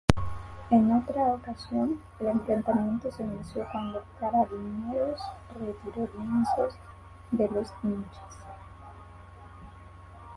En 0.71 0.91
otra 0.93 1.21
ocasión, 1.31 2.01
el 2.19 2.25
enfrentamiento 2.25 3.11
se 3.11 3.21
inició 3.21 3.67
cuando 3.71 4.03
Carabineros 4.19 5.21
retiró 5.59 6.09
lienzos 6.17 6.73
de 7.29 7.47
los 7.47 7.71
hinchas. 7.83 8.43